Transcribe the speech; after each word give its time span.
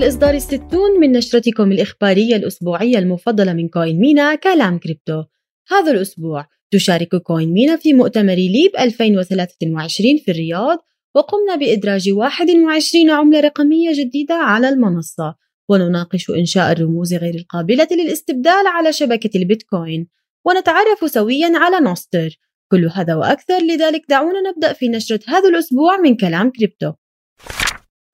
الإصدار 0.00 0.34
الستون 0.34 1.00
من 1.00 1.12
نشرتكم 1.12 1.72
الإخبارية 1.72 2.36
الأسبوعية 2.36 2.98
المفضلة 2.98 3.52
من 3.52 3.68
كوين 3.68 4.00
مينا 4.00 4.34
كلام 4.34 4.78
كريبتو. 4.78 5.22
هذا 5.70 5.92
الأسبوع 5.92 6.46
تشارك 6.70 7.16
كوين 7.16 7.52
مينا 7.52 7.76
في 7.76 7.92
مؤتمر 7.92 8.34
ليب 8.34 8.70
2023 8.78 10.18
في 10.18 10.30
الرياض 10.30 10.78
وقمنا 11.14 11.56
بإدراج 11.56 12.12
21 12.12 13.10
عملة 13.10 13.40
رقمية 13.40 13.92
جديدة 13.92 14.34
على 14.34 14.68
المنصة. 14.68 15.34
ونناقش 15.68 16.30
إنشاء 16.30 16.72
الرموز 16.72 17.14
غير 17.14 17.34
القابلة 17.34 17.88
للاستبدال 17.90 18.66
على 18.66 18.92
شبكة 18.92 19.38
البيتكوين. 19.38 20.08
ونتعرف 20.46 21.10
سويا 21.10 21.52
على 21.54 21.80
نوستر. 21.80 22.38
كل 22.70 22.90
هذا 22.94 23.14
وأكثر 23.14 23.58
لذلك 23.62 24.02
دعونا 24.08 24.50
نبدأ 24.50 24.72
في 24.72 24.88
نشرة 24.88 25.20
هذا 25.28 25.48
الأسبوع 25.48 25.96
من 25.96 26.16
كلام 26.16 26.50
كريبتو. 26.50 26.92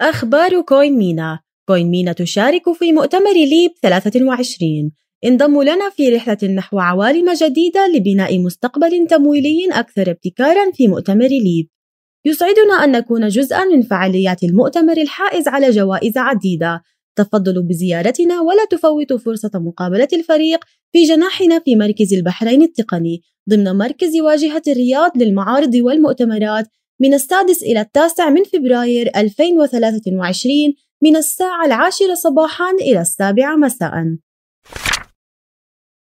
أخبار 0.01 0.61
كوين 0.61 0.99
مينا. 0.99 1.46
كوين 1.69 1.91
مينا 1.91 2.13
تشارك 2.13 2.73
في 2.73 2.93
مؤتمر 2.93 3.33
ليب 3.33 3.71
23 3.83 4.91
انضموا 5.25 5.65
لنا 5.65 5.91
في 5.91 6.09
رحلة 6.09 6.49
نحو 6.55 6.79
عوالم 6.79 7.33
جديدة 7.33 7.89
لبناء 7.95 8.39
مستقبل 8.39 9.07
تمويلي 9.11 9.69
أكثر 9.73 10.11
ابتكارا 10.11 10.71
في 10.73 10.89
مؤتمر 10.89 11.29
ليب. 11.29 11.69
يسعدنا 12.25 12.85
أن 12.85 12.93
نكون 12.93 13.29
جزءا 13.29 13.65
من 13.65 13.83
فعاليات 13.83 14.43
المؤتمر 14.43 14.97
الحائز 14.97 15.49
على 15.49 15.71
جوائز 15.71 16.19
عديدة. 16.19 16.83
تفضلوا 17.17 17.63
بزيارتنا 17.63 18.41
ولا 18.41 18.65
تفوتوا 18.71 19.19
فرصة 19.19 19.51
مقابلة 19.55 20.09
الفريق 20.13 20.65
في 20.93 21.05
جناحنا 21.05 21.59
في 21.59 21.77
مركز 21.77 22.15
البحرين 22.15 22.63
التقني 22.63 23.23
ضمن 23.51 23.73
مركز 23.73 24.17
واجهة 24.21 24.63
الرياض 24.69 25.11
للمعارض 25.17 25.75
والمؤتمرات 25.75 26.67
من 27.01 27.15
السادس 27.15 27.63
إلى 27.63 27.81
التاسع 27.81 28.31
من 28.31 28.45
فبراير 28.45 29.11
2023 29.17 30.75
من 31.03 31.17
الساعة 31.17 31.67
العاشرة 31.67 32.15
صباحا 32.15 32.71
إلى 32.71 33.01
السابعة 33.01 33.57
مساء. 33.57 33.93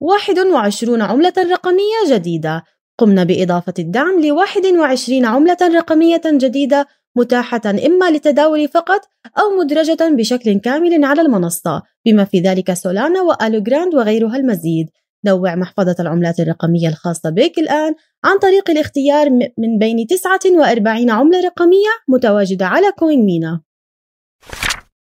21 0.01 1.01
عملة 1.01 1.33
رقمية 1.37 2.15
جديدة. 2.15 2.63
قمنا 2.97 3.23
بإضافة 3.23 3.73
الدعم 3.79 4.21
ل 4.21 4.31
21 4.31 5.25
عملة 5.25 5.57
رقمية 5.61 6.21
جديدة 6.25 6.87
متاحة 7.15 7.61
إما 7.65 8.09
للتداول 8.09 8.67
فقط 8.67 9.01
أو 9.39 9.57
مدرجة 9.59 10.15
بشكل 10.15 10.59
كامل 10.59 11.05
على 11.05 11.21
المنصة 11.21 11.81
بما 12.05 12.25
في 12.25 12.39
ذلك 12.39 12.73
سولانا 12.73 13.21
وألوجراند 13.21 13.95
وغيرها 13.95 14.35
المزيد. 14.35 14.89
نوع 15.25 15.55
محفظة 15.55 15.95
العملات 15.99 16.39
الرقمية 16.39 16.89
الخاصة 16.89 17.29
بك 17.29 17.59
الآن 17.59 17.95
عن 18.23 18.37
طريق 18.39 18.69
الاختيار 18.69 19.29
من 19.57 19.77
بين 19.79 20.07
49 20.07 21.09
عملة 21.09 21.41
رقمية 21.41 21.89
متواجدة 22.07 22.65
على 22.65 22.91
كوين 22.91 23.25
مينا 23.25 23.61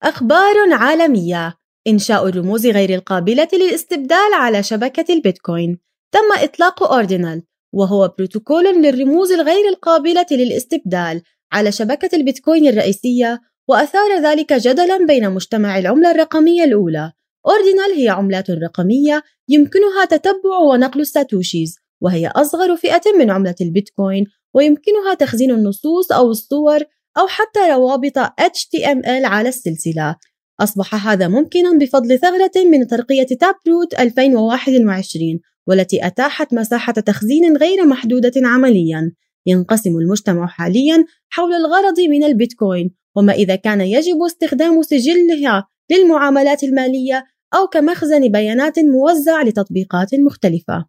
أخبار 0.04 0.56
عالمية. 0.72 1.58
إنشاء 1.88 2.28
الرموز 2.28 2.68
غير 2.68 2.96
القابلة 2.96 3.48
للاستبدال 3.54 4.34
على 4.34 4.64
شبكة 4.64 5.14
البيتكوين. 5.14 5.80
تم 6.12 6.44
إطلاق 6.44 6.84
أوردينال 6.94 7.44
وهو 7.74 8.14
بروتوكول 8.18 8.64
للرموز 8.64 9.32
الغير 9.32 9.70
القابلة 9.70 10.26
للاستبدال 10.32 11.22
على 11.52 11.72
شبكة 11.72 12.16
البيتكوين 12.16 12.68
الرئيسية 12.68 13.42
وأثار 13.70 14.20
ذلك 14.24 14.54
جدلا 14.54 15.06
بين 15.06 15.30
مجتمع 15.30 15.80
العملة 15.80 16.12
الرقمية 16.12 16.64
الأولى. 16.64 17.12
أوردينال 17.48 17.92
هي 18.02 18.10
عملات 18.10 18.52
رقمية 18.52 19.24
يمكنها 19.50 20.06
تتبع 20.06 20.58
ونقل 20.72 21.02
الساتوشيز 21.02 21.76
وهي 22.02 22.28
أصغر 22.28 22.76
فئة 22.76 23.02
من 23.20 23.32
عملة 23.32 23.56
البيتكوين 23.62 24.26
ويمكنها 24.54 25.14
تخزين 25.14 25.52
النصوص 25.52 26.12
أو 26.12 26.32
الصور 26.32 26.80
أو 27.18 27.28
حتى 27.28 27.60
روابط 27.60 28.20
HTML 28.20 29.26
على 29.26 29.50
السلسلة. 29.50 30.16
أصبح 30.60 31.08
هذا 31.08 31.28
ممكنا 31.28 31.78
بفضل 31.78 32.20
ثغرة 32.20 32.66
من 32.72 32.88
ترقية 32.88 33.28
تابروت 33.28 34.00
2021 34.00 35.40
والتي 35.68 36.08
أتاحت 36.08 36.54
مساحة 36.54 36.94
تخزين 36.94 37.58
غير 37.58 37.86
محدودة 37.86 38.32
عمليا. 38.38 39.12
ينقسم 39.46 39.98
المجتمع 39.98 40.48
حاليا 40.48 41.06
حول 41.30 41.54
الغرض 41.54 42.00
من 42.00 42.24
البيتكوين 42.24 42.92
وما 43.16 43.34
إذا 43.34 43.56
كان 43.56 43.82
يجب 43.82 44.22
استخدام 44.26 44.82
سجلها 44.82 45.68
للمعاملات 45.92 46.64
المالية 46.64 47.26
أو 47.56 47.68
كمخزن 47.68 48.32
بيانات 48.32 48.80
موزع 48.80 49.42
لتطبيقات 49.42 50.16
مختلفة. 50.16 50.86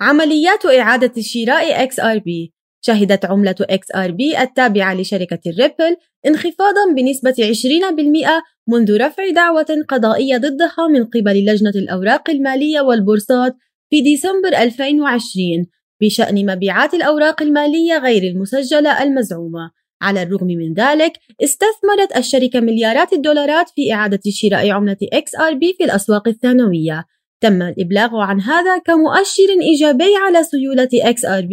عمليات 0.00 0.66
إعادة 0.66 1.22
شراء 1.22 1.88
XRP 1.88 2.52
شهدت 2.84 3.24
عملة 3.24 3.54
XRP 3.72 4.40
التابعة 4.40 4.94
لشركة 4.94 5.40
الريبل 5.46 5.96
انخفاضا 6.26 6.92
بنسبة 6.96 7.34
20% 7.34 8.42
منذ 8.68 8.96
رفع 8.96 9.30
دعوة 9.30 9.84
قضائية 9.88 10.36
ضدها 10.36 10.88
من 10.92 11.04
قبل 11.04 11.44
لجنة 11.44 11.72
الأوراق 11.76 12.30
المالية 12.30 12.80
والبورصات 12.80 13.56
في 13.90 14.00
ديسمبر 14.00 14.48
2020 14.48 15.66
بشأن 16.02 16.46
مبيعات 16.46 16.94
الأوراق 16.94 17.42
المالية 17.42 17.98
غير 17.98 18.22
المسجلة 18.22 19.02
المزعومة. 19.02 19.70
على 20.02 20.22
الرغم 20.22 20.46
من 20.46 20.74
ذلك 20.74 21.12
استثمرت 21.42 22.16
الشركة 22.16 22.60
مليارات 22.60 23.12
الدولارات 23.12 23.70
في 23.74 23.92
إعادة 23.92 24.20
شراء 24.28 24.70
عملة 24.70 24.96
XRP 25.14 25.76
في 25.78 25.84
الأسواق 25.84 26.28
الثانوية. 26.28 27.04
تم 27.40 27.62
الإبلاغ 27.62 28.16
عن 28.16 28.40
هذا 28.40 28.78
كمؤشر 28.78 29.60
إيجابي 29.62 30.14
على 30.26 30.44
سيولة 30.44 30.88
XRP 31.04 31.52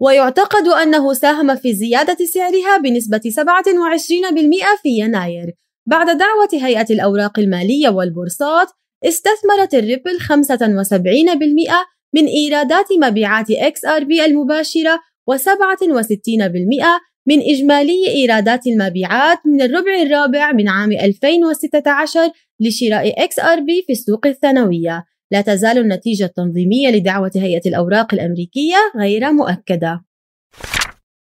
ويعتقد 0.00 0.68
أنه 0.68 1.12
ساهم 1.12 1.56
في 1.56 1.74
زيادة 1.74 2.24
سعرها 2.24 2.78
بنسبة 2.78 3.20
27% 3.30 4.82
في 4.82 4.88
يناير. 4.88 5.52
بعد 5.86 6.06
دعوة 6.06 6.48
هيئة 6.52 6.86
الأوراق 6.90 7.38
المالية 7.38 7.88
والبورصات 7.88 8.68
استثمرت 9.04 9.74
الريبل 9.74 10.18
75% 10.20 11.72
من 12.14 12.26
إيرادات 12.26 12.86
مبيعات 12.92 13.46
XRP 13.52 14.20
المباشرة 14.26 15.00
و67% 15.30 16.84
من 17.26 17.40
إجمالي 17.40 18.08
إيرادات 18.08 18.66
المبيعات 18.66 19.38
من 19.46 19.62
الربع 19.62 20.02
الرابع 20.02 20.52
من 20.52 20.68
عام 20.68 20.92
2016 20.92 22.30
لشراء 22.60 23.26
XRP 23.26 23.86
في 23.86 23.92
السوق 23.92 24.26
الثانوية. 24.26 25.04
لا 25.30 25.40
تزال 25.40 25.78
النتيجة 25.78 26.24
التنظيمية 26.24 26.88
لدعوة 26.88 27.30
هيئة 27.36 27.68
الأوراق 27.68 28.14
الأمريكية 28.14 28.76
غير 28.96 29.32
مؤكدة. 29.32 30.04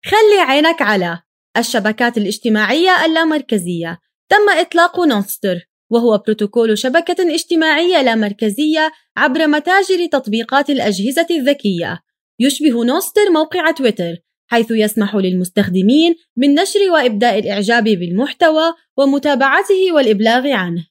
خلي 0.06 0.40
عينك 0.40 0.82
على 0.82 1.20
الشبكات 1.58 2.18
الاجتماعية 2.18 3.06
اللامركزية. 3.06 4.00
تم 4.30 4.60
إطلاق 4.60 5.00
نونستر 5.00 5.70
وهو 5.92 6.18
بروتوكول 6.18 6.78
شبكة 6.78 7.34
اجتماعية 7.34 8.02
لا 8.02 8.16
مركزية 8.16 8.92
عبر 9.18 9.48
متاجر 9.48 10.06
تطبيقات 10.12 10.70
الأجهزة 10.70 11.28
الذكية. 11.32 12.00
يشبه 12.40 12.86
نوستر 12.86 13.30
موقع 13.34 13.72
تويتر 13.72 14.16
حيث 14.50 14.72
يسمح 14.72 15.16
للمستخدمين 15.16 16.16
من 16.38 16.56
نشر 16.56 16.80
وإبداء 16.92 17.40
الإعجاب 17.40 17.84
بالمحتوى 17.84 18.74
ومتابعته 18.98 19.92
والإبلاغ 19.94 20.48
عنه. 20.48 20.88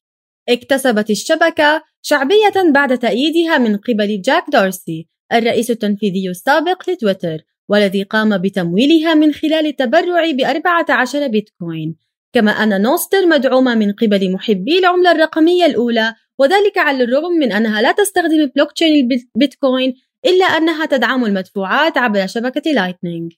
اكتسبت 0.48 1.10
الشبكة 1.10 1.82
شعبية 2.08 2.72
بعد 2.74 2.98
تأييدها 2.98 3.58
من 3.58 3.76
قبل 3.76 4.20
جاك 4.20 4.44
دورسي 4.52 5.08
الرئيس 5.32 5.70
التنفيذي 5.70 6.30
السابق 6.30 6.90
لتويتر 6.90 7.38
والذي 7.68 8.02
قام 8.02 8.38
بتمويلها 8.38 9.14
من 9.14 9.32
خلال 9.32 9.66
التبرع 9.66 10.30
ب 10.30 10.40
14 10.40 11.26
بيتكوين. 11.26 11.96
كما 12.32 12.50
أن 12.50 12.82
نوستر 12.82 13.26
مدعومة 13.26 13.74
من 13.74 13.92
قبل 13.92 14.32
محبي 14.32 14.78
العملة 14.78 15.12
الرقمية 15.12 15.66
الأولى 15.66 16.14
وذلك 16.38 16.78
على 16.78 17.04
الرغم 17.04 17.32
من 17.32 17.52
أنها 17.52 17.82
لا 17.82 17.92
تستخدم 17.92 18.46
بلوكتشين 18.56 19.08
البيتكوين 19.36 19.94
إلا 20.26 20.44
أنها 20.44 20.86
تدعم 20.86 21.24
المدفوعات 21.24 21.98
عبر 21.98 22.26
شبكة 22.26 22.70
لايتنينج 22.72 23.32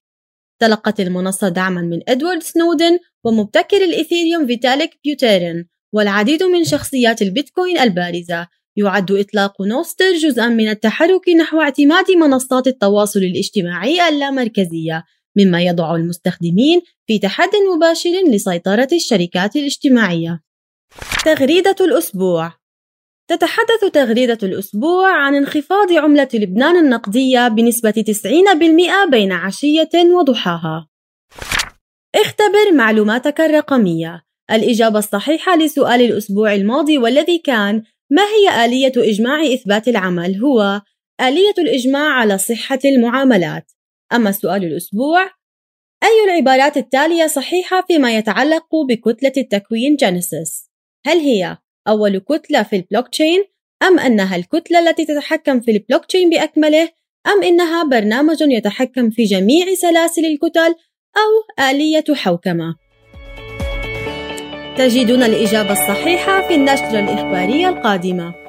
تلقت 0.61 1.01
المنصة 1.01 1.49
دعما 1.49 1.81
من 1.81 2.01
إدوارد 2.09 2.43
سنودن 2.43 2.99
ومبتكر 3.25 3.77
الإيثيريوم 3.77 4.47
فيتاليك 4.47 5.01
بيوتيرين 5.05 5.69
والعديد 5.93 6.43
من 6.43 6.65
شخصيات 6.65 7.23
البيتكوين 7.23 7.79
البارزة 7.79 8.49
يعد 8.77 9.13
إطلاق 9.13 9.63
نوستر 9.63 10.13
جزءا 10.13 10.49
من 10.49 10.69
التحرك 10.69 11.29
نحو 11.29 11.61
اعتماد 11.61 12.11
منصات 12.11 12.67
التواصل 12.67 13.21
الاجتماعي 13.21 14.09
اللامركزية 14.09 15.05
مما 15.37 15.63
يضع 15.63 15.95
المستخدمين 15.95 16.83
في 17.07 17.19
تحد 17.19 17.51
مباشر 17.77 18.11
لسيطرة 18.29 18.89
الشركات 18.93 19.57
الاجتماعية. 19.57 20.43
تغريدة 21.25 21.77
الأسبوع 21.81 22.53
تتحدث 23.29 23.85
تغريدة 23.93 24.39
الأسبوع 24.43 25.27
عن 25.27 25.35
انخفاض 25.35 25.93
عملة 25.93 26.29
لبنان 26.35 26.77
النقدية 26.77 27.49
بنسبة 27.49 27.91
90% 27.91 29.11
بين 29.11 29.33
عشية 29.33 29.91
وضحاها. 29.95 30.89
اختبر 32.15 32.73
معلوماتك 32.75 33.41
الرقمية. 33.41 34.28
الإجابة 34.51 34.99
الصحيحة 34.99 35.57
لسؤال 35.57 36.01
الأسبوع 36.01 36.55
الماضي 36.55 36.99
والذي 36.99 37.39
كان: 37.39 37.83
ما 38.11 38.23
هي 38.23 38.65
آلية 38.65 38.93
إجماع 38.97 39.43
إثبات 39.43 39.89
العمل؟ 39.89 40.37
هو 40.37 40.83
آلية 41.21 41.55
الإجماع 41.59 42.13
على 42.13 42.39
صحة 42.39 42.79
المعاملات. 42.85 43.73
أما 44.13 44.33
سؤال 44.33 44.65
الأسبوع: 44.65 45.25
أي 46.03 46.25
العبارات 46.25 46.77
التالية 46.77 47.27
صحيحة 47.27 47.85
فيما 47.89 48.17
يتعلق 48.17 48.67
بكتلة 48.89 49.33
التكوين 49.37 49.97
جينيسيس؟ 49.97 50.71
هل 51.07 51.19
هي 51.19 51.59
أول 51.89 52.19
كتلة 52.19 52.63
في 52.63 52.77
البلوكتشين 52.77 53.45
أم 53.83 53.99
أنها 53.99 54.37
الكتلة 54.37 54.79
التي 54.79 55.05
تتحكم 55.05 55.61
في 55.61 55.71
البلوكتشين 55.71 56.31
بأكمله 56.31 56.89
أم 57.27 57.43
إنها 57.43 57.85
برنامج 57.85 58.37
يتحكم 58.41 59.11
في 59.11 59.25
جميع 59.25 59.75
سلاسل 59.75 60.25
الكتل 60.25 60.75
أو 61.17 61.65
آلية 61.71 62.05
حوكمة 62.15 62.88
تجدون 64.79 65.23
الإجابة 65.23 65.73
الصحيحة 65.73 66.49
في 66.49 66.55
النشرة 66.55 66.99
الإخبارية 67.01 67.69
القادمة. 67.69 68.48